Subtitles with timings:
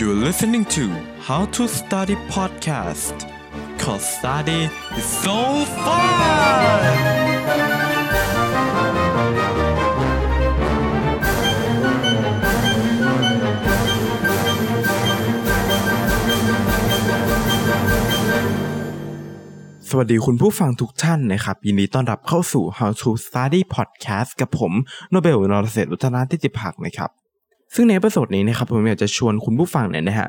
[0.00, 0.84] You're listening to
[1.28, 3.16] How to Study Podcast
[3.82, 5.38] cause study is so
[5.84, 6.92] fun
[19.90, 24.72] สวัสดีคุณผู้ฟังทุกท่านนะครับ ยินดีต้อนรับเข้าสู่ How to Study Podcast กับผม
[25.10, 27.25] โนเบลนรเศรษฐ์อุทนาทิติภักนะครับ
[27.74, 30.28] ซึ่งใน episode นี้นะครับผมอยากจะชวนคุณผู้ฟังเนี่ยนะฮะ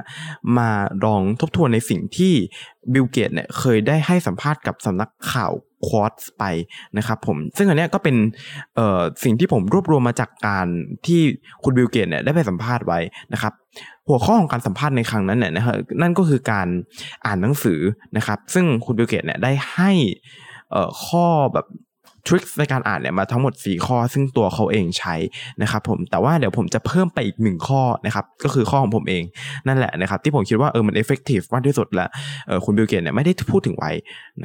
[0.58, 0.70] มา
[1.06, 2.34] ลองทบทวนในสิ่งที่
[2.94, 5.52] บิลเกตส์เนี่ยเคยได้ให้สัมภาษณ์กับสำนักข่าว
[5.88, 6.44] ควอตไป
[6.97, 8.16] นะครับผมซึ่งอันนี้ก็เป็น
[9.24, 10.68] สิ่งที่ผมรวบรวมมาจากการ
[11.08, 11.21] ที่
[11.64, 13.00] คุณบิลเกตส์เนี่ยได้ไปสัมภาษณ์ไว้
[13.34, 13.54] นะครับ
[14.08, 16.68] หัวข้อของการสัมภาษณ์ในครั้งนั้นเนี่ยนะฮะนั่นก็คือการ
[17.25, 17.80] อ่านหนังสือ
[18.18, 19.92] นะครับ ซึ่งคุณบิลเกตส์เนี่ยได้ให้
[21.06, 21.66] ข้อแบบ
[22.28, 25.16] trick ในการอ่านเนี่ยมาทั้งหมด 4 ข้อ ซึ่งตัวเขาเองใช้
[25.62, 29.24] นะครับผมแต่ว่าเดี๋ยวผมจะเพิ่มไปอีกหนึ่งข้อนะครับก็คือข้อของผมเอง
[29.68, 32.08] นั่นแหละนะครับที่ผมคิดว่าเออมัน effective มากที่สุดละ
[32.48, 33.92] เออคุณบิลเกตส์เนี่ยไม่ได้พูดถึงไว้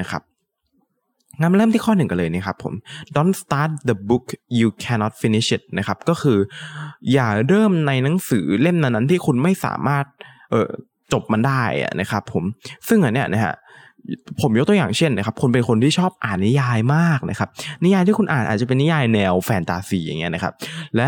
[0.01, 0.23] นะครับ
[1.41, 2.75] งั้นเริ่มที่ข้อหนึ่งกันเลยนะครับผม
[3.17, 4.27] don't start the book
[4.59, 6.39] you cannot finish it นะครับ ก็คือ
[7.13, 10.05] อย่าเริ่มในหนังสือเล่มนั้นๆที่คุณไม่สามารถ
[10.51, 10.71] เออ
[11.13, 12.45] จบมันได้อะนะครับผม
[12.89, 13.55] ซึ่งอันเนี้ยนะฮะ
[14.41, 17.49] ผมยกตัวอย่างเช่นนะครับคุณเป็นคนที่ชอบอ่านนิยายมากนะครับ
[17.85, 20.53] นิยายที่คุณอ่านอาจจะเป็นนิยายแนวแฟนตาซีอย่างเงี้ยนะครับ
[20.97, 21.07] และ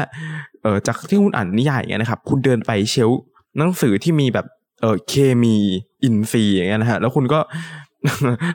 [0.63, 3.11] เออจากที่คุณอ่านนิยายอย่างเงี้ยนะครับ คุณเดินไปเชล
[3.59, 4.47] หนังสือที่มีแบบ
[4.81, 5.57] เออเคมี
[6.05, 7.41] อินซีอย่างเงี้ยนะฮะแล้วคุณก็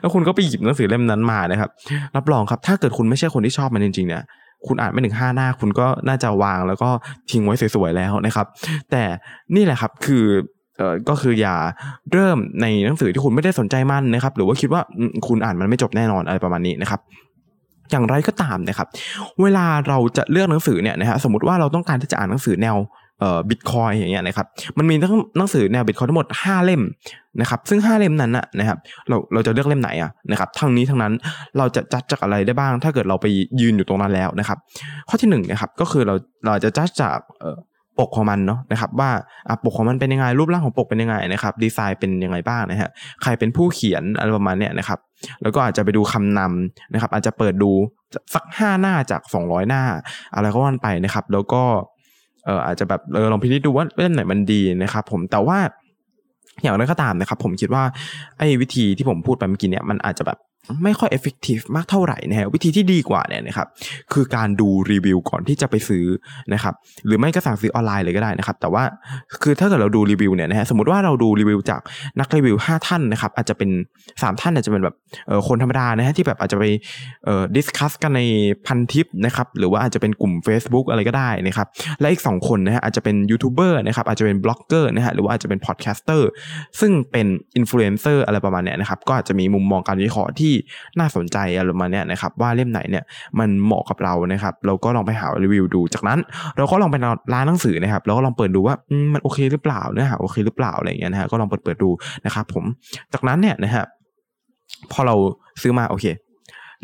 [0.00, 1.70] แล้วคุณก็ไปหยิบหนังสือเล่มนั้นมานะครับ
[2.16, 4.22] รับรองครับ ถ้าเกิดคุณไม่ใช่คนที่ชอบมันจริงๆเนี่ย
[4.66, 6.90] คุณอ่านไม่ถึงห้าหน้า คุณก็น่าจะวางแล้วก็
[7.30, 8.46] ทิ้งไว้สวยๆแล้วนะครับ
[8.90, 9.02] แต่
[9.54, 10.24] นี่แหละครับคือ
[10.80, 11.56] เอ่อก็คืออย่า
[12.12, 14.82] เริ่มในหนังสือที่คุณไม่ได้สนใจมันนะครับ หรือว่าคิดว่า
[15.28, 17.00] คุณอ่านมันไม่จบแน่นอนอะไรประมาณนี้นะครับ
[17.90, 18.88] อย่างไรก็ตามนะครับ
[19.42, 22.76] เวลาเราจะเลือกหนังสือเนี่ยนะฮะสมมติว่าเราต้องการที่จะอ่านหนังสือแนว
[23.20, 24.46] เอ่อบิตคอยอย่างเงี้ยนะครับ
[24.78, 26.82] มันมีทั้งหนังสือแนวบิตคอยทั้งหมด 5 เล่ม
[27.40, 28.78] นะครับ ซึ่ง 5 เล่มนั้นนะนะครับ
[29.08, 31.12] เราเราจะเลือกเล่มไหนอะนะครับ ทั้งนี้ทั้งนั้น
[31.58, 33.26] เราจะจัดจากอะไรได้บ้าง ถ้าเกิดเราไป
[33.60, 34.58] ยืนอยู่ตรงนั้นแล้วนะครับ
[35.08, 37.56] ข้อที่1นงนะครับก็คือเราเราจะจัดจากเอ่อ
[37.98, 39.10] ปกของมันเนาะนะครับว่า
[39.48, 42.90] อะปกของมันเป็นยังไงรูปร่างของปกเป็นยังไงนะครับดีไซน์เป็นยังไงบ้างนะฮะ
[43.22, 44.98] ใครเป็นผู้เขียนอะไรประมาณเนี้ยนะครับ
[45.42, 47.70] แล้วก็อาจจะไปดูคำนำนะครับอาจจะเปิดดู
[48.34, 49.82] สักห้าหน้าจากสองร้อยหน้า
[50.34, 51.62] อะไรก็ว่าไปนะครับ แล้วก็
[52.44, 55.58] เอออาจจะแบบเออลองพิจารณาดูว่าเล่มไหนมันดีนะครับ ผมแต่ว่า
[56.62, 57.82] อย่างไรก็ตามนะครับ ผมคิดว่า
[58.38, 60.38] ไอ้วิธีที่ผมพูดไปเมื่อกี้เนี่ยมันอาจจะแบบ
[60.84, 63.66] ไม่ค่อย effective มากเท่าไหร่นะฮะวิธีที่ดีกว่าเนี่ยนะครับ
[64.12, 66.04] คือการดูรีวิวก่อนที่จะไปซื้อ
[66.52, 66.74] นะครับ
[67.06, 68.84] หรือไม่ก็สั่งซื้อออนไลน์เลยก็ได้นะครับแต่ว่า
[69.42, 71.80] คือถ้าเกิดเราดูรีวิวเนี่ยนะฮะสมมติว่าเราดูรีวิวจาก
[72.20, 73.70] นักรีวิว 5 ท่านนะครับอาจจะเป็น
[74.06, 74.94] 3 ท่านอาจจะเป็นแบบ
[75.26, 76.64] เออคนธรรมดานะฮะที่แบบอาจจะไป
[77.24, 78.20] เอ่อ discuss กันใน
[78.66, 81.66] พันทิปนะครับหรือว่าอาจจะเป็นกลุ่ม Facebook อะไรก็ได้นะครับ
[82.00, 86.28] และอีก 2 คนนะฮะอาจจะเป็นยูทูบเบอร์นะครับอาจจะเป็นบล็อกเกอร์นะฮะหรือว่าอาจจะเป็น podcaster
[86.80, 87.26] ซึ่งเป็น
[87.56, 90.49] อินฟลูเอนเซอร์อะไรประมาณเนี้ยนะครับก็อาจจะมีมุมมองการวิเคราะห์ที่
[90.98, 93.04] น่าสนใจอะไรประมาณเนี้ยนะครับว่าเล่มไหนเนี่ย
[93.38, 96.18] มันเหมาะกับเรานะครับเราก็ลองไปหารีวิวดูจากนั้น
[96.56, 96.96] เราก็ลองไป
[97.32, 101.90] ร้านหนังสือนะครับแล้วก็ลองเปิดดูว่ามมันโอเคหรือเปล่าเนื้อหาโอเคหรือเปล่าอะไรอย่างเงี้ยนะฮะก็ลองเปิดเปิดดู
[102.26, 102.64] นะครับผม
[103.12, 103.84] จากนั้นเนี่ยนะฮะ
[104.92, 105.14] พอเรา
[105.62, 106.06] ซื้อมาโอเค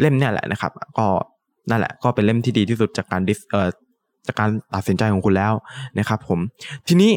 [0.01, 1.07] เล่มเนี่ยแหละนะครับ ก็
[1.71, 3.69] นั่นแหละก็เป็นเล่มที่ดีที่สุดจากการดิสเอ่อ
[4.29, 5.53] จากการตัดสินใจของคุณแล้ว
[5.99, 6.39] นะครับผม
[6.89, 7.11] ทีนี้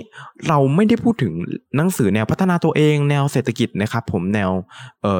[0.47, 1.31] เราไม่ได้พูดถึง
[1.77, 4.51] หนังสือแนวพัฒนาตัวเองแนวเศรษฐกิจนะครับผมแนว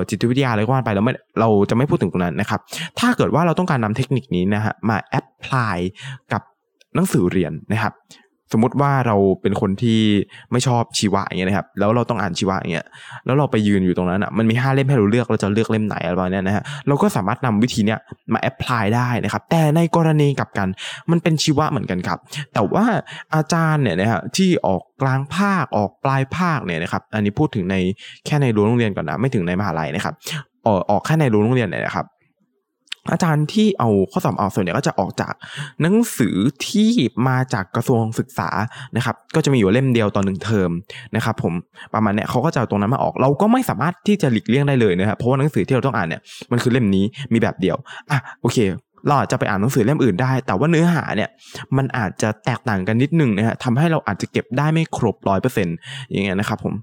[0.10, 2.60] จิตวิทยาอะไรก็ว่าไปเราไม่เราจะไม่พูดถึงตรงนั้นนะครับ
[3.00, 5.78] ถ้าเกิดว่าเราต้องการนำเทคนิคนี้นะฮะมา apply
[6.34, 6.42] กับ
[6.96, 7.94] หนังสือเรียนนะครับ
[8.54, 10.00] สมมติว่าเราเป็นคนที่
[10.52, 12.88] ไม่ชอบชีวะอย่างเงี้ยนะครับ แล้วเราต้องอ่านชีวะอย่างเงี้ย
[13.26, 18.00] แล้วเราไปยืนอยู่ตรงนั้นอะมันมีห้าเล่มให้เราเลือกเราจะเลือกเล่มไหนอะไรประมาณเนี้ยนะฮะเราก็สามารถนำวิธีเนี้ย
[18.34, 20.68] มา apply ได้นะครับ แต่ในกรณีกลับกัน
[21.12, 22.20] มันเป็นชีวะเหมือนกันครับ
[22.54, 22.86] แต่ว่า
[23.36, 27.76] อาจารย์เนี่ยนะฮะที่ออกกลางภาคออกปลายภาคเนี่ยนะครับ อันนี้พูดถึงใน
[28.26, 30.14] แค่ในรั้วโรงเรียนก่อนนะไม่ถึงในมหาลัยนะครับ
[30.68, 32.06] ออกออกแค่ในรั้วโรงเรียนเนี่ยนะครับ
[33.14, 35.34] อาจารย์ที่เอาข้อสอบออกส่วนใหญ่ก็จะออกจาก
[35.82, 36.36] หนังสือ
[36.68, 36.90] ที่
[37.28, 38.50] มาจากกระทรวงศึกษา
[38.96, 40.72] นะครับ ก็จะมีอยู่เล่มเดียวต่อหนึ่งเทอม
[41.16, 41.54] นะครับ ผม
[41.94, 46.22] ประมาณเนี้ยเขาก็จะเอาตรงนั้นมาออก เราก็ไม่สามารถที่จะหลีกเลี่ยงได้เลยนะครับเพราะว่าหนังสือที่เราต้องอ่านเนี่ย
[46.52, 47.78] มันคือเล่มนี้มีแบบเดียว
[48.12, 48.60] อะโอเค
[49.08, 51.30] เราอาจจะไปอ่านหนังสือเล่มอื่นได้ แต่ว่าเนื้อหาเนี่ย
[51.78, 55.76] มันอาจจะแตกต่างกันนิดนึงนะฮะทำให้เราอาจจะเก็บได้ไม่ครบร้อยเปอร์เซ็นต์
[56.10, 56.74] อย่างเงี้ยนะครับ ผม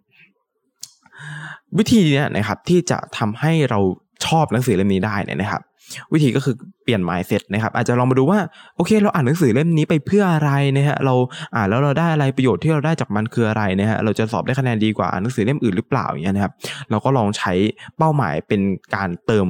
[1.78, 3.80] วิธีเนี้ยนะครับที่จะทำให้เรา
[4.26, 5.62] ชอบหนังสือเล่มนี้ได้เนี่ยนะครับ
[6.12, 6.54] วิธีก็คือ
[6.84, 8.38] เปลี่ยน mindset นะครับ อาจจะลองมาดูว่า
[8.76, 11.14] โอเค เราอ่านหนังสือเล่มนี้ไปเพื่ออะไรนะฮะเรา
[11.56, 16.52] อ่านแล้วเราได้อะไรประโยชน์ที่เราได้จากมันคืออะไรนะฮะเราจะสอบได้คะแนนดีกว่าอ่านหนังสือเล่มอื่นหรือเปล่าอย่างเงี้ยนะครับ
[16.90, 17.52] เราก็ลองใช้
[17.98, 18.60] เป้าหมายเป็น
[18.94, 19.46] การเติม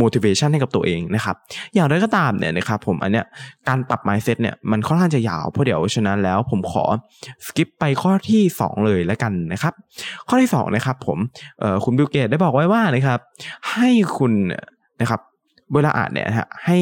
[0.00, 1.36] motivation ให้กับตัวเองนะครับ
[1.74, 3.24] อย่างไรก็ตามเนี่ยนะครับผมอันเนี้ย
[3.68, 6.84] การปรับ mindset เนี่ยมันค่อนข้างจะยาวเพราะเดี๋ยวฉะนั้นแล้วผมขอ
[7.46, 9.72] skip ไปข้อที่ 2 เลยแล้วกันนะครับ
[10.28, 11.18] ข้อที่2นะครับผม
[11.84, 13.18] คุณบิลเกตส์ได้บอกไว้ว่านะครับ
[13.72, 14.32] ให้คุณ
[15.00, 15.20] นะครับ
[15.74, 16.78] เวลาอ่านเนี่ยฮะให้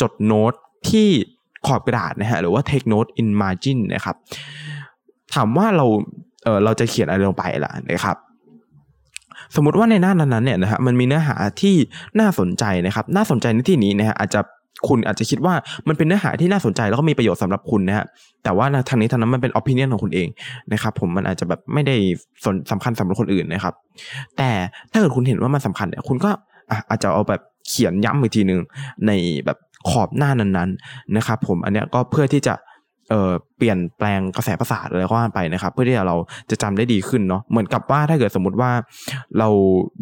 [0.00, 0.52] จดโน้ต
[0.90, 1.08] ที่
[1.66, 4.16] ขอบกระดาษนะฮะหรือว่า take note in margin นะครับ
[5.34, 5.86] ถามว่าเรา
[6.44, 8.16] เออเราจะเขียนอะไรลงไปล่ะนะครับ
[9.56, 11.74] สมมติว่าในหน้านั้นเนี่ยนะฮะมันมีเนื้อหาที่
[12.20, 14.40] น่าสนใจนะครับ น่าสนใจในที่นี้นะฮะอาจจะ
[14.88, 15.54] คุณอาจจะคิดว่า
[15.88, 18.06] มันเป็นเนื้อหาที่น่าสนใจแล้วก็มีประโยชน์สำหรับคุณนะฮะ
[18.44, 20.28] แต่ว่าทางนี้ทางนั้นมันเป็น opinion ของคุณเอง
[20.72, 21.96] นะครับ ผมมันอาจจะแบบไม่ได้
[22.44, 23.74] สนสำคัญสำหรับคนอื่นนะครับ
[24.38, 24.50] แต่
[24.90, 26.30] ถ้าเกิดคุณเห็นว่ามันสำคัญเนี่ยคุณก็
[26.90, 28.60] อาจจะเอาแบบ เขียนย้ำอีกทีหนึ่ง
[29.06, 29.12] ใน
[29.46, 29.58] แบบ
[29.90, 32.54] ขอบหน้านั้นๆนะครับผมอันเนี้ยก็เพื่อที่จะ
[33.10, 36.16] เอ่อเปลี่ยนแปลงกระแสประสาทอะไรก็ว่าไปนะครับ เพื่อที่เรา
[36.50, 38.70] จะจำได้ดีขึ้นเนาะเหมือนกับว่าถ้าเกิดสมมติว่า
[39.38, 39.48] เรา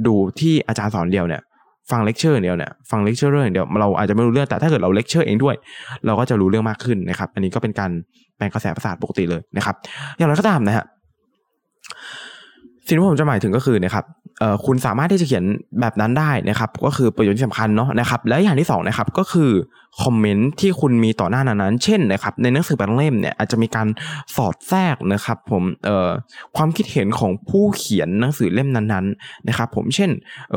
[0.06, 1.42] ดูที่อาจารย์สอนเดียวเนี่ย
[1.90, 5.54] ฟังเลคเชอร์เดียวเนี่ยฟังเลคเชอร์เองเดียวเราอาจจะไม่รู้เรื่องแต่ถ้าเกิดเราเลคเชอร์เองด้วย
[6.06, 7.90] เราก็จะรู้เรื่องมากขึ้นนะครับ อันนี้ก็เป็นการ
[8.36, 9.74] แปลงกระแสประสาทปกติเลยนะครับ
[10.16, 10.84] อย่างไรก็ตามนะฮะ
[12.86, 14.04] สิ่งที่ผมจะหมายถึงก็คือนะครับ
[14.66, 15.44] คุณสามารถที่จะเขียน
[15.80, 19.50] แบบนั้นได้นะครับ ก็คือประโยชน์ที่สำคัญเนาะนะครับ และอย่างที่สองนะครับก็คือ
[20.02, 23.88] comment ที่คุณมีต่อหน้านั้น เช่นนะครับ ในหนังสือบางเล่มเนี่ยอาจจะมีการ
[24.36, 26.10] สอดแทรกนะครับ ผมเอ่อ
[26.56, 30.10] ความคิดเห็นของผู้เขียนหนังสือเล่มนั้นๆนะครับ ผมเช่น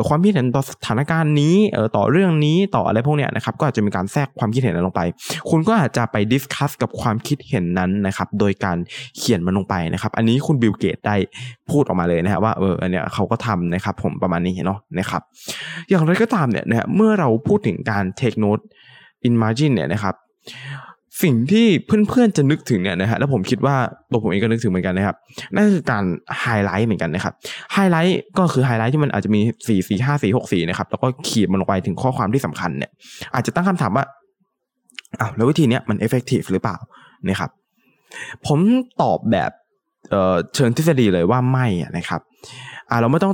[0.07, 5.01] ความคิดเห็นต่อสถานการณ์นี้เอ่อต่อเรื่องนี้ต่ออะไรพวกเนี้ยนะครับ ก็อาจจะมีการแทรกความคิดเห็นนั้นลงไป
[5.50, 8.77] คุณก็อาจจะไป discuss กับความคิดเห็นนั้นนะครับ โดยการ
[9.18, 11.15] เขียนมันลงไปนะครับ อันนี้คุณบิลเกตส์ได้
[11.69, 15.22] พูดออกมาเลยนะครับว่าเอออันเนี้ยเขาก็ทำนะครับผมประมาณนี้เนาะนะครับ
[15.90, 18.64] อย่างไรก็ตามเนี่ยนะฮะเมื่อเราพูดถึงการ take note
[19.28, 20.16] in margin เนี่ยนะครับ
[21.24, 23.75] สิ่งที่เพื่อนๆจะนึกถึงเนี่ยนะฮะแล้วผมคิดว่า
[24.12, 25.16] ตัวผมเองก็นึกถึงเหมือนกันนะครับ
[25.56, 26.04] นั่นคือการ
[26.42, 27.34] ไฮไลท์เหมือนกันนะครับ
[27.74, 32.92] ไฮไลท์ก็คือไฮไลท์ที่มันอาจจะมีสี่สีห้าสีหกสีนะครับแล้วก็ขีดมันลงไปถึงข้อความที่สำคัญเนี่ย
[33.34, 34.06] อาจจะตั้งคำถามว่า
[35.19, 36.78] อ้าวแล้ววิธีเนี้ยมัน effective หรือเปล่า
[37.30, 37.50] นะครับ
[38.48, 38.60] ผม
[39.02, 39.52] ตอบแบบ
[40.10, 41.68] เชิงทฤษฎีเลยว่าไม่
[41.98, 42.22] นะครับ
[42.90, 43.34] อ่าเราไม่ต้อง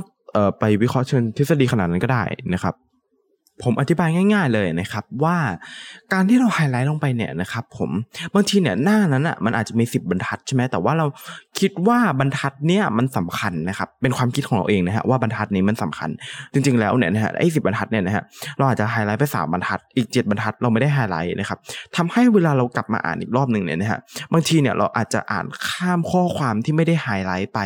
[0.58, 2.22] ไปวิเคราะห์เชิงทฤษฎีขนาดนั้นก็ได้
[2.54, 2.74] นะครับ
[3.62, 5.36] ผมอธิบายง่าย ๆเลยนะครับว่า
[6.12, 7.90] การที่เราไฮไลท์ลงไปเนี่ยนะครับผม
[8.34, 11.06] บางทีเนี่ยหน้านั้นอะมันอาจจะมีสิบบรรทัดใช่ไหมแต่ว่าเรา
[11.60, 16.10] คิดว่าบรรทัดเนี่ยมันสำคัญนะครับเป็นความคิดของเราเองนะฮะว่าบรรทัดนี้มันสำคัญ
[16.52, 18.22] จริง ๆแล้วเนี่ยนะฮะไอ้สิบบรรทัดเนี่ยนะฮะ
[18.56, 21.58] เราอาจจะไฮไลท์ไปสามบรรทัด อีกเจ็ดบรรทัดเราไม่ได้ไฮไลท์นะครับ
[21.96, 23.98] ทำให้เวลาเรากลับมาอ่านอีกรอบหนึ่งเนี่ยนะฮะ
[24.32, 27.60] บางทีเนี่ยเราอาจจะอ่านข้ามข้อความที่ไม่ได้ไฮไลท์ไป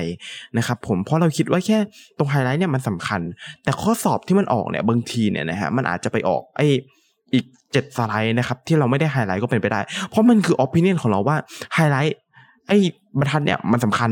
[0.56, 1.79] นะครับผมเพราะเราคิดว่าแค่
[2.19, 3.20] ตรงไฮไลท์เนี่ยมันสำคัญ
[3.64, 6.60] แต่ข้อสอบที่มันออกเนี่ยบางทีเนี่ยนะฮะมันอาจจะไปออกไอ
[7.32, 11.36] อีกเจ็ดสไลด์นะครับ ที่เราไม่ได้ไฮไลท์ก็เป็นไปได้ เพราะมันคือออปิเนียนของเราว่า
[11.75, 12.16] ไฮไลท์
[12.69, 12.76] ไอ้
[13.19, 14.10] บรรทัดเนี่ยมันสำคัญ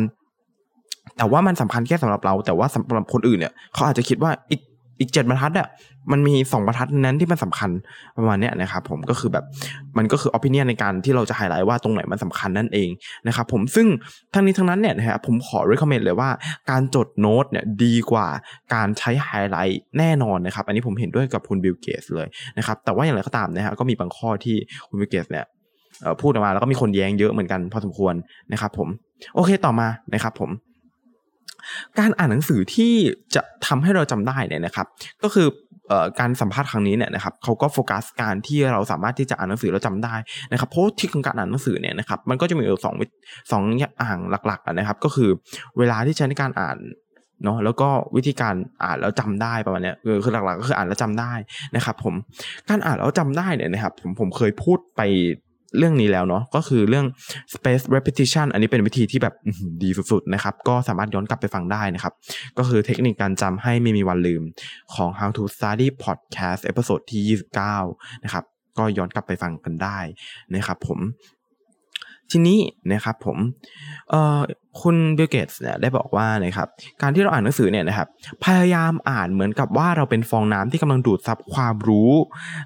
[1.17, 4.61] แต่ว่ามันสำคัญแค่สำหรับเรา แต่ว่าสำหรับคนอื่นเนี่ยเขาอาจจะคิดว่าอีก
[5.01, 5.69] อีกเจ็ดบรรทัดอะ
[6.13, 7.71] มันมีสองบรรทัดนั้นที่มันสำคัญ
[8.17, 9.45] ประมาณเนี้ยนะครับผมก็คือแบบ
[9.99, 12.89] มันก็คืออ p ินียในการที่เราจะไฮไลท์ว่าตรงไหนมันสำคัญนั่นเอง
[13.27, 13.87] นะครับผมซึ่ง
[14.33, 16.31] ทั้งนี้ทั้งนั้นเนี่ยนะฮะผมขอ recommend เลยว่า
[16.71, 18.29] การจดโน้ตเนี่ยดีกว่า
[18.75, 22.27] การใช้ไฮไลท์แน่นอนนะครับ อันนี้ผมเห็นด้วยกับคุณบิลเกตส์เลย
[22.59, 24.57] นะครับแต่ว่าอย่างไรก็ตามนะฮะก็มีบางข้อที่
[24.89, 25.45] คุณบิลเกตส์เนี่ย
[26.21, 28.15] พูดออกมาแล้วก็มีคนแย้งเยอะเหมือนกันพอสมควร
[28.53, 28.89] นะครับผม
[29.35, 30.51] โอเคต่อมานะครับผม
[31.99, 32.93] การอ่านหนังสือที่
[33.35, 34.87] จะทำให้เราจำได้เนี่ยนะครับ
[35.23, 35.49] ก็คือ
[36.21, 40.15] การสัมภาษณ์ครั้งนี้เนี่ยนะครับเขาก็โฟกัสการที่เราสามารถที่จะอ่านหนังสือแล้วจาได้
[40.53, 42.95] นะครับเพราะที่ของการอ่านหนังสือเนี่ยนะครับมันก็จะมีอยู่สอง
[43.53, 45.31] สองอย่างหลักๆนะครับ ก็คือ
[45.79, 46.79] เวลาที่ใช้ในการอ่าน
[47.45, 49.95] เนาะแล้วก็วิธีการอ่านแล้วจำได้ประมาณนี้
[50.25, 51.33] คือหลักๆก็คืออ่านแล้วจำได้
[51.77, 52.15] นะครับ ผม
[52.69, 55.03] การอ่านแล้วจำได้เนี่ยนะครับผมผมเคยพูดไป
[55.79, 57.07] เรื่องนี้แล้วเนาะก็คือเรื่อง
[57.55, 59.35] space repetition อันนี้เป็นวิธีที่แบบ
[59.83, 62.13] ดีสุดๆนะครับก็สามารถย้อนกลับไปฟังได้นะครับ
[62.59, 64.43] ก็คือเทคนิคการจำให้ไม่มีวันลืม
[64.95, 67.39] ของ How to Study Podcast episode ที่
[67.79, 68.45] 29 นะครับ
[68.79, 69.99] ก็ย้อนกลับไปฟังกันได้
[70.55, 70.99] นะครับผม
[72.33, 72.59] ทีนี้
[72.93, 73.39] นะครับผม
[74.11, 74.41] เอ่อ
[74.83, 76.69] คุณบิลเกตส์เนี่ยได้บอกว่านะครับ
[77.03, 78.09] การที่เราอ่านหนังสือเนี่ยนะครับ
[78.45, 82.13] พยายามอ่านเหมือนกับว่าเราเป็นฟองน้ำที่กำลังดูดซับความรู้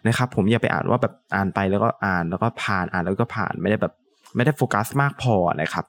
[0.08, 3.92] นะครับผมอย่าไปอ่านว่าแบบอ่านไปแล้วก็อ่านแล้วก็ผ่านอ่านแล้วก็ผ่านไม่ได้แบบ
[4.36, 5.84] ไม่ได้โฟกัสมากพอนะครับ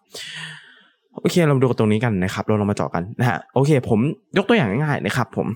[1.20, 4.00] โอเคเราดูตรงนี้กันนะครับ เราลองมาเจาะกันนะฮะโอเค ผม
[4.38, 5.48] ยกตัวอย่างง่ายๆนะครับ ผม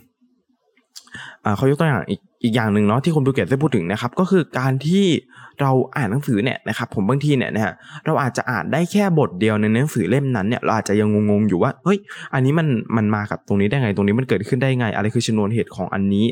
[1.58, 5.06] เขายกตัวอย่างอีก อีกอย่างหนึ่งเนาะที่คุณบิลเกตส์ได้พูดถึงนะครับก็คือการที่
[5.62, 7.74] เราอ่านหนังสือเนี่ยนะครับผมบางทีเนี่ยนะฮะ
[8.06, 11.98] เราอาจจะอ่านได้แค่บทเดียวในหนังสือเล่มนั้นเนี่ยเราอาจจะยังงงๆอยู่ว่าเฮ้ย
[12.34, 12.68] อันนี้มัน
[12.98, 16.26] มันมากับตรงนี้ได้ไงตรงนี้มันเกิดขึ้นได้ไง อะไรคือชนวนเหตุของอันนี้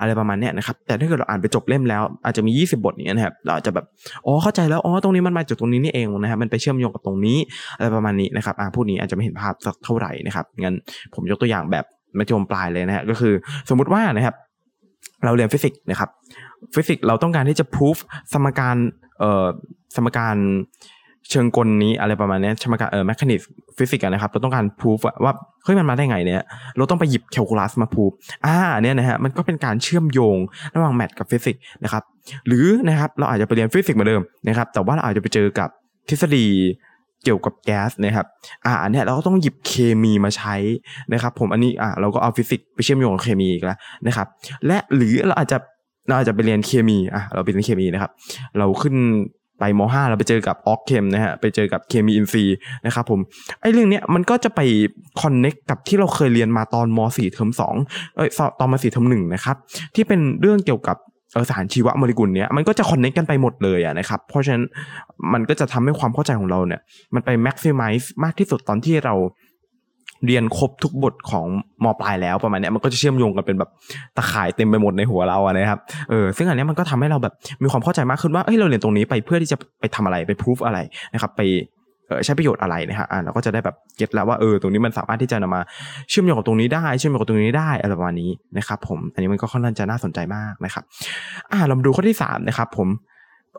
[0.00, 3.84] อะไรประมาณเนี้ยนะครับแต่ถ้าเกิดเราอ่านไปจบเล่มแล้ว อาจจะมี 20 บทเนี้ยนะครับเราอาจจะแบบ
[4.26, 7.38] อ๋อเข้าใจแล้วอ๋อตรงนี้มันมาจากตรงนี้นี่เองนะครับมันไปเชื่อมโยงกับตรงนี้
[7.78, 10.74] อะไรประมาณนี้นะครับอ่าพูดนี้อาจจะไม่เห็นภาพสักเท่าไหร่นะครับงั้น
[11.14, 11.84] ผมยกตัวอย่างแบบ
[12.18, 13.34] มัธยมปลายเลยนะฮะก็คือ
[13.68, 14.34] สมมุติว่านะครับ
[15.24, 16.08] เราเรียนฟิสิกส์นะครับ
[16.74, 17.96] ฟิสิกส์เราต้องการที่จะพิสูจ
[18.32, 18.76] สมการ
[19.18, 19.46] เอ่อ
[19.96, 20.36] สมการ
[21.30, 23.40] เชิงกลนี้อะไรประมาณนี้สมการเอ่อ mechanic
[23.78, 25.32] ฟิสิกส์นะครับเราต้องการพิสูจว่า
[25.64, 26.44] เฮ้ยมันมาได้ไงเนี่ย
[26.76, 28.12] เราต้องไปหยิบแคลคูลัสมาพิสูจ
[28.46, 30.36] อ่าเนี่ยนะฮะมันก็เป็นการเชื่อมโยง
[30.74, 32.02] ระหว่าง math กับฟิสิกส์นะครับ
[32.46, 35.68] หรือนะครับเราอาจจะไปเรียนฟิสิกส์เหมือนเดิมนะครับแต่ว่าเราอาจจะไปเจอกับ
[36.08, 36.46] ทฤษฎี
[37.24, 38.26] เกี่ยวกับแก๊สนะครับ
[38.64, 39.72] อ่าอันนี้เราก็ต้องหยิบเค
[40.02, 40.54] มีมาใช้
[41.12, 44.26] นะครับ ผมอันนี้อ่าเราก็เอาฟิสิกส์ไปเชื่อมโยงกับเคมีอีกแล้วนะครับ
[44.66, 45.58] และหรือเราอาจจะ
[46.08, 48.10] เราอาจจะไปเรียนเคมีอะเราไปเรียนเคมีนะครับ
[48.58, 48.96] เราขึ้น
[49.60, 52.56] ไปม .5 เราไปเจอกับ org chem นะฮะไปเจอกับเคมีอินทรีย์
[52.86, 53.20] นะครับผม
[53.60, 54.60] ไอ้เรื่องเนี้ยมันก็จะไป
[55.20, 57.50] connect กับที่เราเคยเรียนมาตอนม .4 เทอม
[57.82, 59.56] 2เอ้ยตอนม .4 เทอม1นะครับ
[59.94, 60.96] ที่เป็นเรื่องเกี่ยวกับ
[61.50, 64.64] สารชีวโมเลกุลเนี้ยมันก็จะคอนเนคกันไปหมดเลยอะนะครับ เพราะฉะนั้น
[65.32, 66.80] มันก็จะทำให้ความเข้าใจของเราเนี่ย
[67.14, 69.14] มันไปแม็กซิมัยซ์มากที่สุดตอนที่เรา
[70.26, 71.46] เรียนครบทุกบทของ
[71.84, 73.70] มปลายแล้วประมาณนี้มันก็จะเชื่อมโยงกันเป็นแบบ
[74.16, 75.80] ตะข่ายเต็มไปหมดในหัวเราอะนะครับ
[76.10, 80.78] เออซึ่งอันนี้มันก็ทำให้เราแบบมีความเข้าใจมากขึ้นว่าเฮ้ยเราเรียนตรงนี้ไปเพื่อที่จะไปทำอะไรไปพิสูจอะไร
[81.14, 81.40] นะครับ ไป
[82.24, 85.62] ใช้ประโยชน์อะไรนะฮะอ่าเราก็จะได้แบบเก็ตแล้วว่าเออตรงนี้มันสามารถที่จะนำมา
[86.08, 90.84] เชื่อมโยงกับตรงนี้ได้เชื่อมโยงกับตรงนี้ได้อะไรประมาณนี้นะครับผมอันนี้มันก็ค่อนข้างจะน่าสนใจมากนะครับ
[91.52, 92.88] อ่าเรามาดูข้อที่3นะครับผม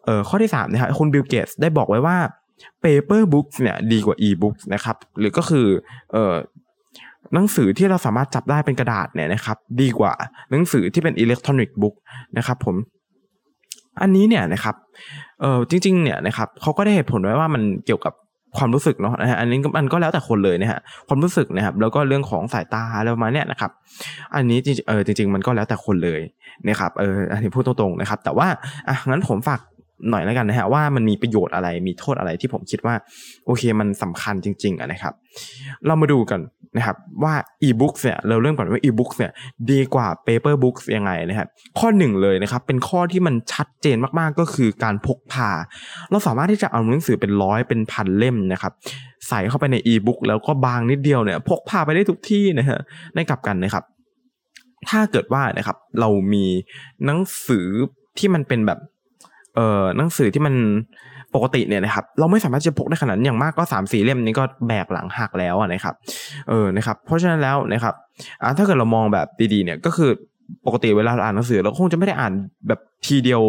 [0.05, 2.17] เอ่อข้อที่3นะครับคุณบิลเกตได้บอกไว้ว่า
[2.83, 5.65] paper books เนี่ยดีกว่า e-books นะครับหรือก็คือ
[6.13, 6.35] เอ่อ
[7.33, 10.13] หนังสือที่เราสามารถจับได้เป็นกระดาษเนี่ยนะครับ ดีกว่า
[10.51, 11.95] หนังสือที่เป็นอิเล็กทรอนิกส์บุ๊ก
[12.37, 12.75] นะครับผม
[14.01, 14.75] อันนี้เนี่ยนะครับ
[15.41, 18.13] เออจริงๆเนี่ยนะครับเขาก็ได้เหตุผลไว้ว่ามันเกี่ยวกับ
[18.57, 23.71] ความรู้สึกเนาะนะฮะอันนี้มันก็แล้วแต่คนเลยนะฮะความรู้สึกนะครับแล้วก็เรื่องของสายตาอะไรประมาณเนี้ยนะครับ
[24.35, 26.21] อันนี้จริงเออจริง ๆ มันก็แล้วแต่คนเลย
[26.67, 28.47] นะครับเอออันนี้พูดตรงๆนะครับ แต่ว่า
[28.87, 29.59] อะงั้นผมฝาก
[30.09, 32.95] หน่อยแล้วกันนะฮะว่ามันมีประโยชน์อะไรมีโทษอะไรที่ผมคิดว่า
[33.45, 35.13] โอเคมันสำคัญจริงๆนะครับ
[35.85, 36.39] เรามาดูกัน
[36.77, 37.33] นะครับว่า
[37.67, 39.31] e-books เนี่ยเราเริ่มก่อนว่า e-books เนี่ย
[39.71, 41.47] ดีกว่า paper books ยังไงนะครับ
[41.79, 45.49] ข้อหนึ่งเลยนะครับเป็นข้อที่มันชัดเจนมากๆก็คือการพกพา
[46.09, 48.71] เราสามารถที่จะเอาหนังสือเป็นร้อยเป็นพันเล่มนะครับ
[49.27, 52.79] ใส่เข้าไปใน e-book แล้วก็บางนิดเดียวเนี่ยพกพาไปได้ทุกที่นะฮะ
[53.15, 53.83] ในกลับกันนะครับ
[54.89, 56.45] ถ้าเกิดว่านะครับเรามี
[57.05, 57.67] หนังสือ
[58.17, 58.79] ที่มันเป็นแบบ
[59.55, 60.53] เอ่อหนังสือที่มัน
[61.35, 65.95] ปกติเนี่ยนะครับเราไม่สามารถจะพกได้ขนาดนอย่างมากก็สามสี่เล่มนี้ก็แบกหลังหักแล้วนะครับ
[66.49, 67.93] เออนะครับเพราะฉะนั้นแล้วนะครับ
[68.41, 70.09] อ่าถ้าเกิดเรามองแบบดีๆเนี่ยก็คือ
[70.65, 72.33] ปกติเวลาเราอ่านหนังสือเราคงจะไม่ได้อ่าน
[72.67, 73.41] แบบทีเดียว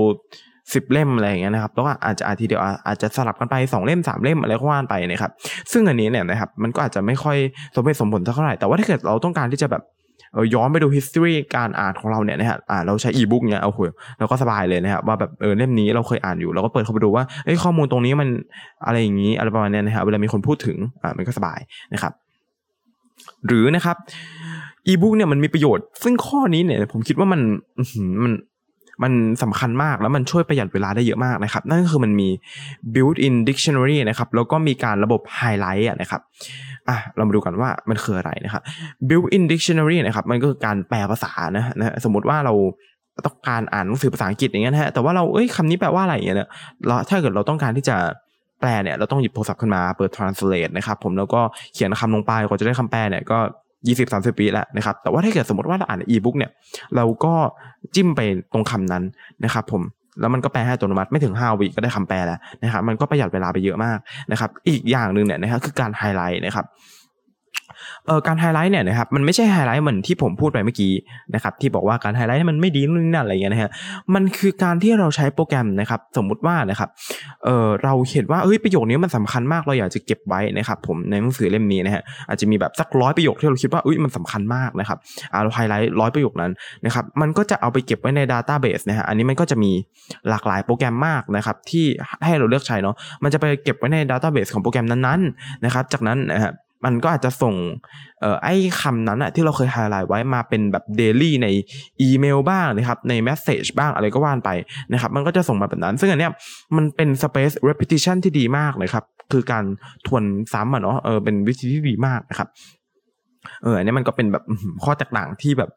[0.74, 5.32] สิบเล่มอะไรอย่างเงี้ยนะครับแล้วก็อาจจะอ่านทีเดียวอาจจะสลับกันไปสองเล่มสามเล่มอะไรก็ว่านไปนะครับ
[5.72, 7.36] ซึ่งอันนี้เนี่ยนะครับมันก็อาจจะไม่ค่อย
[7.76, 9.82] สมเหตุสมผลเท่าไหร่แต่ว่าถ้าเกิดเราต้องการที่จะแบบ
[10.54, 13.86] ย้อนไปดู history การอ่านของเราเนี่ยนะฮะอ่าเราใช้อีบุ๊กเนี่ยเอาคุย
[14.18, 18.28] เราก็สบายเลยนะครับว่าแบบเออเล่มนี้เราเคยอ่านอยู่เราก็เปิดเข้าไปดูว่าเอ้ยข้อมูลตรงนี้มัน
[18.86, 21.58] อะไรอย่างนี้อะไรประมาณนี้นะฮะเวลามีคนพูดถึงอ่ามันก็สบาย
[21.94, 22.12] นะครับ
[23.46, 23.96] หรือนะครับ
[24.86, 27.40] อีบุ๊กเนี่ยมันมีประโยชน์ ซึ่งข้อนี้เนี่ยผมคิดว่ามัน
[28.24, 28.32] มัน
[29.04, 32.28] มันสำคัญมากแล้วมันช่วยประหยัดเวลาได้เยอะมากนะครับ นั่นก็คือมันมี
[32.94, 36.20] built-in dictionary นะครับ แล้วก็มีการระบบไฮไลท์นะครับ
[36.90, 38.62] อะเรามาดูกันว่ามันคืออะไรนะครับ
[39.08, 42.54] built-in dictionary นะครับมันก็คือการแปลภาษานะนะสมมติว่าเรา
[43.26, 46.38] ต้องการอ่านหนังสือภาษาอังกฤษอย่างเงี้ยนะฮะแต่ว่าเราเอ้ยคำนี้แปลว่าอะไรอย่างเงี้ย
[46.86, 47.96] เราถ้าเกิดเราต้องการที่จะ
[48.60, 51.40] แปลเนี่ยเราต้องหยิบโทรศัพท์ขึ้นมาเปิด translate นะครับผมแล้วก็
[51.74, 53.38] เขียนคำลงไปกว่าจะได้คำแปลเนี่ยก็
[53.86, 56.50] ยี่สิบสามสิบปีแล้วนะครับแต่ว่าถ้าเกิดสมมติว่าเราอ่านอีบุ๊กเนี่ย
[56.96, 57.34] เราก็
[57.94, 58.20] จิ้มไป
[58.52, 59.04] ตรงคำนั้น
[59.44, 59.82] นะครับผม
[60.20, 63.98] แล้วมันก็แปลให้อัตโนมัติไม่ถึงห้าวิก็ได้คำแปลแล้วนะครับมันก็ประหยัดเวลาไปเยอะมาก
[64.30, 66.66] นะครับอีกอย่างหนึ่งเนี่ยนะครับคือการไฮไลท์นะครับ
[68.10, 70.92] อ๋อการไฮไลท์เนี่ยนะครับมันไม่ใช่ไฮไลท์เหมือนที่ผมพูดไปเมื่อกี้
[71.34, 73.70] นะครับที่บอกว่าการไฮไลท์มันไม่ดีนู่นนั่นอะไรอย่างเงี้ยนะฮะ
[74.14, 76.88] มันคือการที่เราใช้โปรแกรมนะครับสมมุติว่านะครับ
[77.44, 84.98] เออเราเห็นว่าเอ้ยประโยคนี้มันสำคัญมากเราอยากจะเก็บไว้นะครับผมในหนังสือเล่มนี้นะฮะอาจจะมีแบบสักร้อยประโยคที่เราคิดว่าเอ้ยมันสำคัญมากนะครับ
[85.42, 86.52] เราไฮไลท์ร้อยประโยคนั้น
[86.86, 89.72] นะครับมันก็จะเอาไปเก็บไว้ใน database นะฮะอันนี้มันก็จะมี
[90.28, 91.84] หลากหลายโปรแกรมมากนะครับที่
[92.24, 96.52] ให้เราเลือกใช้เนาะมันจะไปเก็บไว้ใน database ของโปรแกรมนั้นๆนะครับจากนั้นนะฮะ
[96.84, 97.54] มันก็อาจจะส่ง
[98.20, 101.46] เอ่อไอ้คำนั้นอะที่เราเคยไฮไลท์ไว้มาเป็นแบบ daily ใน
[102.02, 104.50] อีเมลบ้างนะครับใน message บ้างอะไรก็ว่าไป
[104.92, 106.32] นะครับมันก็จะส่งมาแบบนั้น ซึ่งอันเนี้ย
[106.76, 109.64] มันเป็น spaced repetition ที่ดีมากนะครับ คือการ
[110.06, 112.48] ทวนซ้ำอะเนาะเออเป็นวิธีที่ดีมากนะครับ
[113.62, 114.44] เอออันนี้มันก็เป็นแบบ
[114.84, 115.70] ข้อแตกต่างที่แบบ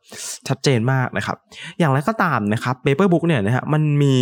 [0.48, 1.38] ชัดเจนมากนะครับ
[1.79, 4.15] อย่างไรก็ตามนะครับ paper book เนี่ยนะฮะมันมี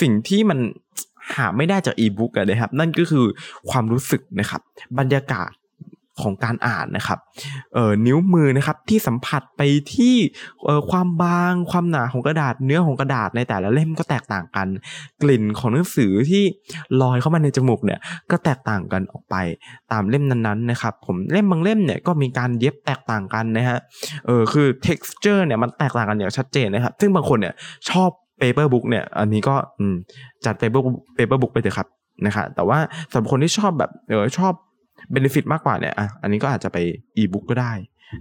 [0.00, 0.58] สิ่งที่มัน
[1.36, 3.24] หาไม่ได้จากอีบุ๊กนะครับนั่นก็คือ
[3.70, 4.60] ความรู้สึกนะครับ
[4.98, 5.50] บรรยากาศ
[6.24, 7.18] ของการอ่านนะครับ
[7.74, 9.62] เออนิ้วมือนะครับที่สัมผัสไป
[9.94, 10.14] ที่
[10.64, 14.68] เออความบางความหนาของกระดาษเนื้อของกระดาษในแต่ละเล่มก็แตกต่างกัน
[15.22, 16.42] กลิ่นของหนังสือที่
[17.02, 18.00] ลอยเข้ามาในจมูกเนี่ย
[18.30, 19.36] ก็แตกต่างกันออกไป
[19.92, 23.78] ตามเล่มนั้นๆนะครับผมเล่มบางเล่มเนี่ยก็มีการเย็บแตกต่างกันนะฮะ
[24.26, 27.54] เออคือ texture เนี่ยมันแตกต่างกันอย่างชัดเจนนะครับซึ่งบางคนเนี่ย
[27.90, 28.10] ชอบ
[28.40, 29.54] paper book เนี่ยอันนี้ก็
[30.44, 30.82] จัด paper
[31.16, 31.88] paper book ไปเถอะครับ
[32.26, 32.78] นะครับแต่ว่า
[33.12, 34.52] สำหรับคนที่ชอบแบบเออชอบ
[35.12, 36.78] benefit มากกว่าเนี่ยอะอันนี้ก็อาจจะไป
[37.16, 37.72] อีบุ๊กก็ได้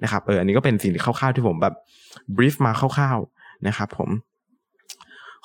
[0.03, 1.74] นะครับเอออันนี้ก็เป็นสิ่งที่คร่าวๆที่ผมแบบ
[2.36, 4.10] brief มาคร่าวๆนะครับผม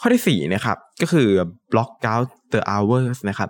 [0.01, 1.29] ข้อที่สี่นะครับก็คือ
[1.73, 3.49] block out the hours นะครับ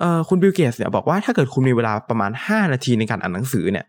[0.00, 3.86] เอ่อคุณบิลเกตเนี่ยบอกว่าถ้าเกิดคุณมีเวลาประมาณ 5 นาทีในการอ่านหนังสือเนี่ย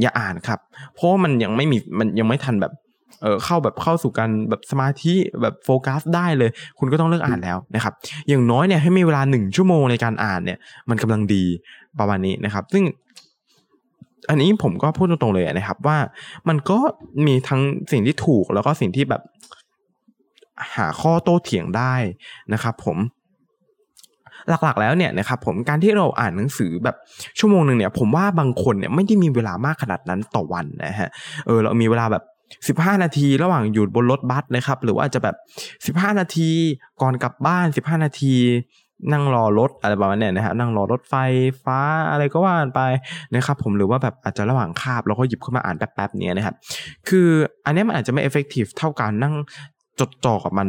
[0.00, 0.58] อย่าอ่านครับ
[0.94, 2.72] เพราะมันยังไม่มีมันยังไม่ทันแบบ
[3.22, 7.94] เออเข้าแบบเข้าสู่การแบบสมาธิแบบโฟกัสได้เลย คุณก็ต้องเลิกอ่านแล้วนะครับ
[8.28, 10.58] อย่างน้อยเนี่ยให้มีเวลาหนึ่งชั่วโมงในการอ่านเนี่ย
[10.90, 11.44] มันกำลังดี
[11.98, 12.84] ประมาณนี้นะครับ ซึ่ง
[14.28, 15.98] อันนี้ผมก็พูดตรงๆเลยนะครับ ว่า
[16.48, 16.78] มันก็
[17.26, 17.60] มีทั้ง
[17.92, 19.22] สิ่งที่ถูกแล้วก็สิ่งที่แบบ
[20.76, 21.94] หาข้อโต้เถียงได้
[22.52, 22.98] นะครับ ผม
[24.48, 26.96] หลักๆแล้วเนี่ยนะครับผมการที่เราอ่านหนังสือแบบ
[27.38, 31.10] ชั่วโมงหนึ่งเนี่ยผมว่าบางคนเนี่ยไม่ได้มีเวลามากขนาดนั้นต่อวันนะฮะ
[31.46, 32.24] เออเรามีเวลาแบบ
[32.88, 35.36] 15 นาที ระหว่างอยู่บนรถบัสนะครับ หรือว่าจะแบบ
[35.96, 36.50] 15 นาที
[37.02, 38.34] ก่อนกลับบ้าน 15 นาที
[39.12, 41.14] นั่งรอรถอะไรประมาณเนี้ยนะฮะนั่งรอรถไฟ
[41.64, 41.78] ฟ้า
[42.10, 42.80] อะไรก็ว่าไป
[43.34, 46.54] นะครับผมหรือว่าแบบอาจจะระหว่างคาบเราก็หยิบขึ้นมาอ่านแป๊บๆเนี้ยนะครับ
[47.08, 47.28] คือ
[47.64, 49.34] อันนี้มันอาจจะไม่เอฟเฟกตีฟเท่าการนั่ง
[50.00, 50.68] จดจ่อกับมัน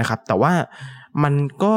[0.00, 0.52] นะครับ แต่ว่า
[1.22, 1.74] มันก็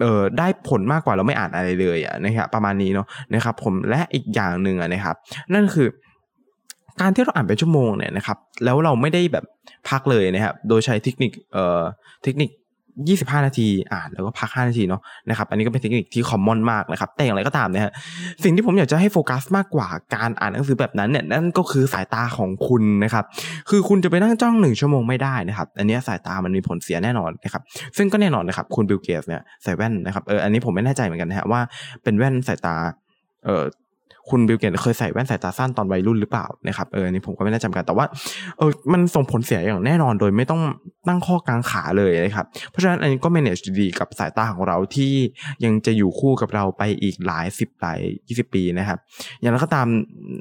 [0.00, 5.16] เออได้ผลมากกว่าเราไม่อ่านอะไรเลยอะนะครับประมาณนี้เนาะนะครับ ผมและอีกอย่างหนึ่งอะนะครับ
[5.54, 5.88] นั่นคือ
[7.00, 9.44] การที่เราอ่านเป็นชั่วโมงเนี่ยนะครับ แล้วเราไม่ได้แบบ
[9.88, 11.82] พักเลยนะครับ โดยใช้เทคนิคเอ่อ
[12.24, 12.50] เทคนิค
[13.00, 17.92] 25 นาทีอ่านแล้วก็พัก 5 นาทีเนาะนะครับอันนี้ก็เป็นเทคนิคที่คอมมอนมากนะครับแต่อย่างไรก็ตามนะฮะ
[18.44, 23.24] สิ่งที่ผมอยากจะให้โฟกัสมากกว่าการอ่านหนังสือแบบนั้นเนี่ยนั่นก็คือสายตาของคุณนะครับ
[23.70, 27.62] คือคุณจะไปนั่งจ้องหนึ่งชั่วโมงไม่ได้นะครับอันนี้สายตามันมีผลเสียแน่นอนนะครับ
[27.96, 31.60] ซึ่งก็แน่นอนนะครับคุณบิลเกสเนี่ยใส่แว่นนะครับเอออันนี้ผมไม่แน่ใจเหมือนกันนะฮะว่า
[32.02, 32.76] เป็นแว่นสายตา
[33.44, 33.64] เออ
[34.30, 38.06] คุณบิลเกตเคยใส่แว่นสายตาสั้นตอนวัยรุ่นหรือเปล่านะครับเออนี่ผมก็ไม่แน่ใจกันแต่ว่า
[38.58, 40.62] เออมันส่งผลเสียอย่างแน่นอนโดยไม่ต้อง
[41.08, 45.12] ตั้งข้อกังขาเลยนะครับเพราะฉะนั้นอันนี้ก็ manage ดีกับสายตาของเราที่
[45.64, 47.98] ยังจะอยู่คู่กับเราไปอีกหลายสิบหลาย
[48.28, 48.98] ยี่สิบปีนะครับ
[49.40, 49.86] อย่างไรก็ตาม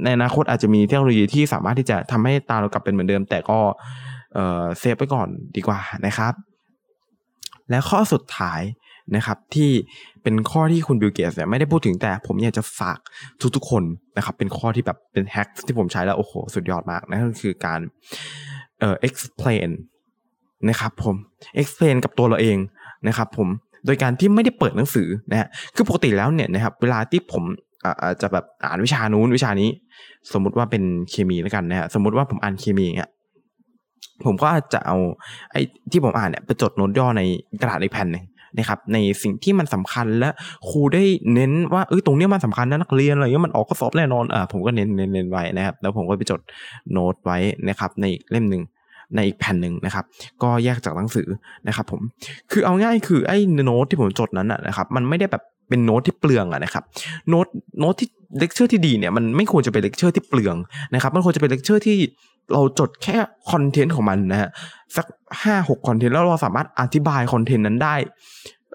[0.03, 3.59] ในอนาคตอาจจะมีเทคโนโลยีที่สามารถที่จะทำให้ตาเรากลับเป็นเหมือนเดิม แต่ก็
[4.33, 6.33] เออ safe ไปก่อนดีกว่านะครับ
[7.69, 8.61] และข้อสุดท้าย
[9.15, 9.69] นะครับที่
[10.23, 12.99] เป็นข้อที่คุณบิลเกตเนี่ยไม่ได้พูดถึงแต่ผมอยากจะฝาก
[13.55, 13.83] ทุกๆคน
[14.17, 17.79] นะครับเป็นข้อที่แบบเป็นแฮกที่ผมใช้แล้ว โอ้โห สุดยอดมากนั่นก็คือการ
[18.79, 19.69] เอ่อ explain
[20.69, 21.15] นะครับผม
[21.61, 22.57] explain กับตัวเราเอง
[23.07, 23.47] นะครับผม
[23.85, 27.43] โดยการที่ไม่ได้เปิดหนังสือนะฮะคือปกติแล้วเนี่ยนะครับเวลาที่ผม
[28.01, 29.69] อาจจะแบบอ่านวิชานู้นวิชานี้
[30.33, 33.11] สมมุติว่าเป็นเคมีแล้วกันนะฮะสมมุติว่าผมอ่านเคมีเงี้ย
[34.25, 34.97] ผมก็อาจจะเอา
[35.51, 35.61] ไอ้
[35.91, 37.21] ที่ผมอ่านเนี่ยไปจดโน้ตย่อใน
[37.61, 38.23] กระดาษอีกแผ่นหนึ่ง
[38.57, 40.29] นะครับในสิ่งที่มันสำคัญและ
[40.69, 46.39] ครูได้เน้นว่าเอ้ยตรงนี้มันสำคัญนะนักเรียนอะไรเงี้ยมันออกข้อสอบแน่นอนอ่าผมก็เน้นเน้นเน้นไว้นะครับ แล้วผมก็ไปจด
[46.91, 47.37] โน้ตไว้
[47.67, 48.63] นะครับในเล่มหนึ่ง
[49.15, 50.05] ในอีกแผ่นหนึ่งนะครับ
[50.43, 51.27] ก็แยกจากหนังสือ
[51.67, 52.01] นะครับผม
[52.51, 56.83] คือเอาง่ายคือไอ้โน้ตที่ผมจดนั้นนะครับ มันไม่ได้แบบเป็นโน้ตที่เปลืองอะนะครับ
[57.29, 57.47] โน้ต
[57.79, 58.07] โน้ตที่
[58.39, 60.55] เลคเชอร์ที่ดีเนี่ยมันไม่ควรจะเป็นเลคเชอร์ที่เปลือง
[60.93, 61.97] นะครับ มันควรจะเป็นเลคเชอร์ที่
[62.53, 63.17] เราจดแค่
[63.51, 64.49] คอนเทนต์ของมันนะฮะ
[64.97, 65.05] สัก
[65.43, 67.95] ห้าหกคอนเทนต์แล้วเราสามารถอธิบายคอนเทนต์นั้นได้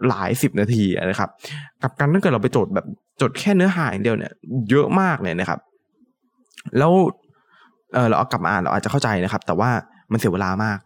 [0.08, 1.30] หลายสิบนาทีนะครับ
[1.82, 2.86] กับการถ้าเกิดเราไปจดแบบ
[3.20, 4.32] จดแค่เนื้อหาอย่างเดียวเนี่ย
[4.70, 5.58] เยอะมากเลยนะครับ
[6.78, 6.92] แล้ว
[7.94, 9.70] เออเราเอากลับมาอ่านเราอาจจะเข้าใจนะครับ แต่ว่า
[10.12, 10.78] มันเสียเวลามาก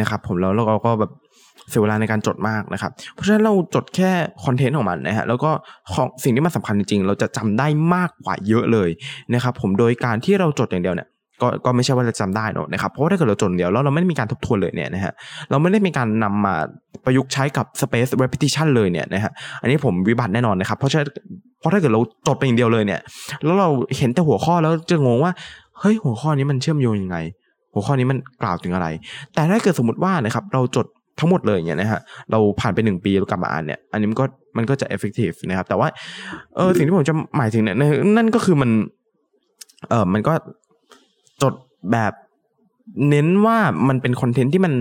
[0.00, 1.12] นะครับ ผมแล้วเราก็แบบ
[1.68, 4.10] เสียเวลาในการจดมากนะครับ เพราะฉะนั้นเราจดแค่
[4.44, 5.50] คอนเทนต์ของมันนะฮะแล้วก็
[5.92, 8.90] ของสิ่งที่มันสำคัญจริงๆ เราจะจำได้มากกว่าเยอะเลย
[9.34, 11.08] นะครับ ผมโดยการที่เราจดอย่างเดียวเนี่ย
[11.42, 15.12] ก็ก็ไม่ใช่ว่าจะจำได้นะนะครับเพราะว่าถ้าเกิดเราจดเดียวแล้วเราไม่ได้มีการทบทวนเลยเนี่ยนะฮะ
[15.50, 16.54] เราไม่ได้มีการนำมา
[17.04, 21.00] ประยุกต์ใช้กับ space repetition เลยเนี่ยนะฮะอันนี้ผมวิบัติแน่นอนนะครับ เพราะฉะ
[21.60, 23.00] เพราะถ้าเกิดเราจดไปอย่างเดียวเลยเนี่ย
[23.44, 25.32] แล้วเราเห็นแต่หัวข้อแล้วจะงงว่า
[25.78, 27.16] เฮ้ยหัวข้อนี้มันเชื่อมโยงยังไง
[27.74, 28.86] หัวข้อนี้มันกล่าวถึงอะไร
[29.34, 30.86] แต่ถ้าเกิดสมมติว่านะครับเราจด
[31.18, 32.00] ทั้งหมดเลยเนี่ยนะฮะ
[32.30, 34.24] เราผ่านไปหนึ่งปีเรากลับมาอ่านเนี่ยอันนี้มันก็
[34.56, 35.88] มันก็จะ effective นะครับแต่ว่า
[36.56, 37.76] เออสิ่งที่ผมจะหมายถึงเนี่ย
[38.16, 38.70] นั่นก็คือมัน
[39.88, 40.32] เออมันก็
[41.42, 41.54] จด
[41.92, 42.12] แบบ
[43.08, 43.56] เน้นว่า
[43.88, 44.72] มันเป็นคอนเทนต์ที่มัน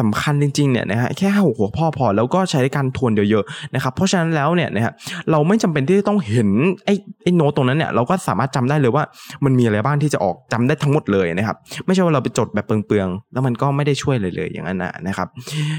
[0.00, 4.92] สำคัญจริงๆเนี่ยนะฮะแค่ห้าหัวข้อพอแล้วก็ใช้ในการทวนเยอะๆนะครับเพราะฉะนั้นแล้วเนี่ยนะฮะ
[5.30, 6.48] เราไม่จำเป็นที่จะต้องเห็น
[6.84, 9.04] ไอ้ไอ้โน้ตตรงนั้นเนี่ยเราก็สามารถจำได้เลยว่า
[9.44, 15.28] มันมีอะไรบ้างที่จะออกจำได้ทั้งหมดเลยนะครับไม่ใช่ว่าเราไปจดแบบเปลืองๆแล้วมันก็ไม่ได้ช่วยเลยเลยอย่างนั้นนะครับ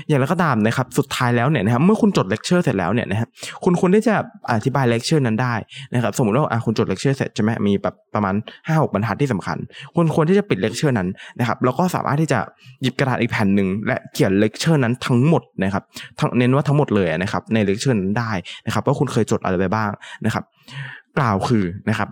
[0.08, 3.28] อย่างไรก็ตามนะครับสุดท้ายแล้วเนี่ยนะครับเมื่อคุณจดเลคเชอร์เสร็จแล้วเนี่ยนะฮะ
[3.64, 4.16] คุณควรที่จะ
[4.52, 5.54] อธิบายเลคเชอร์นั้นได้
[5.94, 8.36] นะครับสมมติว่าคุณจดเลคเชอร์เสร็จใช่ไหมมีแบบประมาณ
[8.68, 9.58] ห้าหกบรรทัดที่สำคัญ
[9.96, 11.08] คุณควรที่จะปิดเลคเชอร์นั้น
[11.40, 12.40] นะครับแล้วก็สามารถที่จะ
[12.82, 15.84] หยิบกระดาษอีกแผ่นหนึ่งและเขียนเลคเชอร์นั้นทั้งหมดนะครับ
[16.38, 18.32] เน้นว่าทั้งหมดเลยนะครับในเลคเชอร์นั้นได้
[18.66, 19.90] นะครับว่าคุณเคยจดอะไรไปบ้าง
[20.26, 20.44] นะครับ
[21.18, 22.10] กล่าวคือนะครับ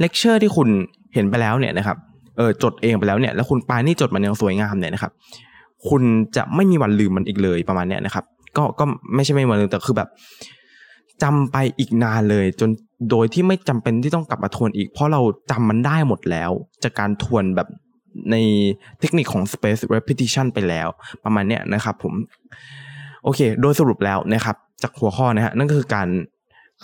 [0.00, 0.68] เลคเชอร์ที่คุณ
[1.14, 1.96] เห็นไปแล้วเนี่ยนะครับ
[2.36, 5.12] เออจดเองไปแล้วเนี่ยแล้วคุณประณีตจดมันอย่างสวยงามเนี่ยนะครับ
[5.88, 6.02] คุณ
[6.36, 8.24] จะไม่มีวันลืมมันอีกเลยประมาณเนี้ยนะครับ
[8.56, 10.08] ก็ก็ไม่ใช่ไม่มีวันลืมแต่คือแบบ
[11.22, 12.70] จำไปอีกนานเลย จน
[13.10, 16.50] โดยที่ไม่จำเป็นที่ต้องกลับมาทวนอีก เพราะเราจำมันได้หมดแล้ว
[16.82, 17.68] จากการทวนแบบ
[18.30, 18.36] ใน
[19.00, 20.88] เทคนิคของ spaced repetition ไปแล้ว
[21.24, 22.14] ประมาณเนี้ยนะครับผม
[23.24, 26.08] โอเค โดยสรุปแล้วนะครับ จากหัวข้อนะฮะนั่นก็คือการ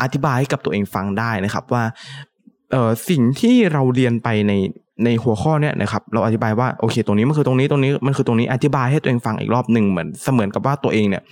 [0.03, 1.85] อธิบายให้กับตัวเองฟังได้นะครับว่า
[3.09, 4.53] สิ่งที่เราเรียนไปใน
[5.05, 11.23] ในหัวข้อเนี้ยนะครับเราอธิบายว่าโอเค ตรงนี้มันคือตรงนี้ตรงนี้มันคือตรงนี้อธิบายให้ตัวเองฟังอีกรอบหนึ่งเหมือนเสมือนกับว่าตัวเองเนี่ย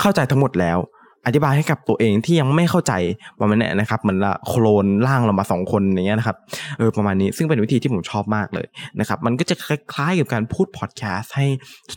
[0.00, 0.78] เข้าใจทั้งหมดแล้ว
[1.26, 2.92] อธิบายให้กับตัวเองที่ยังไม่เข้าใจ
[3.40, 6.36] ประมาณนี้นะครับเหมือนละโคลนร่างเรามาสองคนอย่างเงี้ยนะครับ
[6.78, 8.66] เออประมาณนี้ซึ่งเป็นวิธีที่ผมชอบมากเลย
[9.00, 11.46] นะครับมันก็จะคล้ายๆกับการพูดพอดแคสต์ให้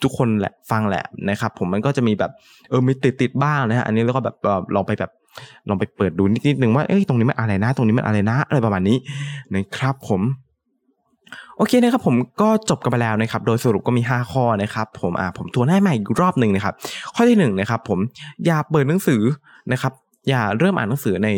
[0.03, 2.31] ทุกคนแหละฟังแหละนะครับผมมันก็จะมีแบบ
[2.69, 4.35] เออมีติดติดบ้างนะฮะอันนี้แล้วก็แบบ
[4.75, 5.11] ลองไปแบบ
[5.69, 8.97] ลองไปเปิดดูนิดนึงว่าเอ้ยตรงนี้มันอะไรนะ ตรงนี้มันอะไรนะ อะไรประมาณนี้
[9.53, 10.21] นะครับผม
[11.57, 16.73] โอเคนะครับผมก็จบกันไปแล้วนะครับ โดยสรุปก็มี 5 ข้อนะครับผมอ่าผมทวนให้ใหม่อีกรอบหนึ่งนะครับ
[17.15, 17.99] ข้อที่1นนะครับผม
[18.45, 19.21] อย่าเปิดหนังสือ
[19.71, 19.93] นะครับ
[20.29, 21.29] อย่าเริ่มอ่านหนังสือใน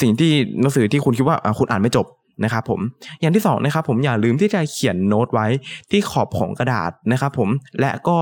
[0.00, 2.06] สิ่งที่หนังสือที่คุณคิดว่าคุณอ่านไม่จบ
[2.42, 2.80] นะครับผม
[3.20, 5.46] อย่างที่2นะครับผมอย่าลืมที่จะเขียนโน้ตไว้
[5.90, 7.48] ที่ขอบของกระดาษนะครับผม
[7.80, 8.18] และก็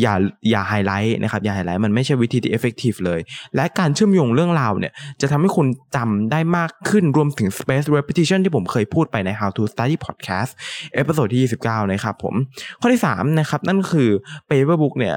[0.00, 0.14] อย่า
[0.50, 3.20] อย่าไฮไลท์นะครับอย่าไฮไลท์มันไม่ใช่วิธีที่ effective เลย
[3.56, 10.50] และการเชื่อมโยงเรื่องราวเนี่ยจะทำให้คุณจำได้มากขึ้นรวมถึง spaced repetition ที่ผมเคยพูดไปใน how to study podcast
[10.94, 12.34] episode ที่ 29 นะครับผม
[12.80, 14.08] ข้อที่3นะครับนั่นคือ
[14.48, 15.16] paper book เนี่ย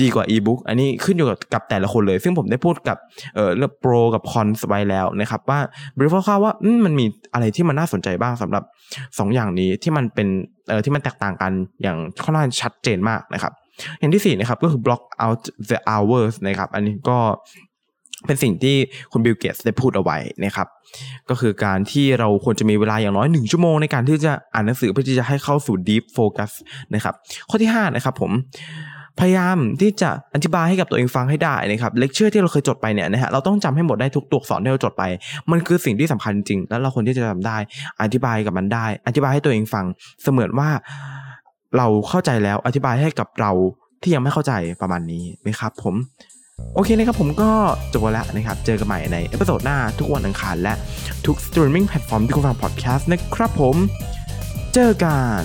[0.00, 2.96] ดีกว่าอีบุ๊กอันนี้ขึ้นอยู่กับแต่ละคนเลย ซึ่งผมได้พูดกับ
[3.34, 5.60] เออเรื่อง pros กับ cons ไว้แล้วนะครับว่า
[5.96, 6.52] brief คร่าวว่า
[6.84, 8.62] มันมีอะไรที่มันน่าสนใจบ้างสำหรับ
[8.94, 10.28] 2 อย่างนี้ที่มันเป็น
[10.68, 13.52] เออที่มันแตกต่างกันอย่างค่อนข้างชัดเจนมากนะครับ
[13.98, 17.18] อย่างที่4นะครับก็คือ block out the hours นะครับ อันนี้ก็
[18.26, 18.76] เป็นสิ่งที่
[19.12, 20.68] คุณบิลเกตได้พูดเอาไว้นะครับ
[21.30, 26.50] ก็คือการที่เราควรจะมีเวลาอย่างน้อยหนึ่งชั่วโมงในการที่จะอ่านหนังสือเพื่อที่จะให้เข้าสู่ deep focus
[26.94, 27.14] นะครับ
[27.48, 28.32] ข้อที่ 5 นะครับผม
[29.20, 35.04] พยายามที่จะอธิบายให้กับตัวเองฟังให้ได้นะครับเลคเชอร์ที่เราเคยจดไปเนี่ยนะฮะเราต้องจำให้หมดได้ทุกตัวอักษรที่เราจดไป
[35.50, 37.56] มันคือสิ่งที่สำคัญจริง แล้วเราควรที่จะจำได้
[38.02, 39.84] อธิบายกับมันได้ อธิบายให้ตัวเองฟัง
[40.22, 40.70] เสมือนว่า
[41.76, 43.50] เราเข้าใจแล้วอธิบายให้กับเรา
[44.02, 44.52] ที่ยังไม่เข้าใจ
[44.82, 45.94] ประมาณนี้นะครับผม
[46.74, 47.50] โอเคนะครับผมก็
[47.92, 50.74] จบแล้วนะครับ เจอกันใหม่ใน episode หน้าทุกวันอังคารและ
[51.26, 53.76] ทุก streaming platform ที่คุณฟังพอดแคสต์นะครับผม
[54.74, 55.44] เจอกัน